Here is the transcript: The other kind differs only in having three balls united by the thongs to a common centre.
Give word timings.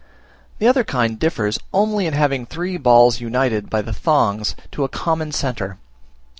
The 0.57 0.67
other 0.67 0.83
kind 0.83 1.19
differs 1.19 1.59
only 1.71 2.07
in 2.07 2.13
having 2.15 2.47
three 2.47 2.77
balls 2.77 3.19
united 3.21 3.69
by 3.69 3.83
the 3.83 3.93
thongs 3.93 4.55
to 4.71 4.83
a 4.83 4.89
common 4.89 5.31
centre. 5.31 5.77